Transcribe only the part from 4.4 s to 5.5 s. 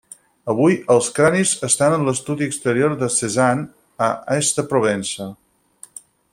de Provença.